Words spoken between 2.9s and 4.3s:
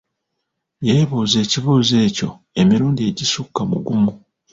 egisukka mu gumu.